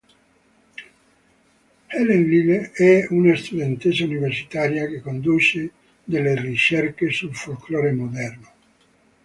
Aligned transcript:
Helen 1.87 2.23
Lyle 2.31 2.71
è 2.71 3.05
una 3.11 3.35
studentessa 3.35 4.03
universitaria 4.03 4.87
che 4.87 4.99
conduce 4.99 5.71
delle 6.03 6.33
ricerche 6.41 7.11
sul 7.11 7.35
folklore 7.35 7.91
moderno. 7.91 8.51